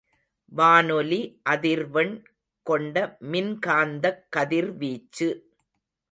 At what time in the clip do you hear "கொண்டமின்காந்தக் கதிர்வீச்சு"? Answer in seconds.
2.69-5.29